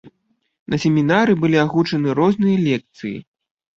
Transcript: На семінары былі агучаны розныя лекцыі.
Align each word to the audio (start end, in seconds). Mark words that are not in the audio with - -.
На 0.73 0.79
семінары 0.85 1.33
былі 1.43 1.57
агучаны 1.65 2.17
розныя 2.21 2.57
лекцыі. 2.67 3.17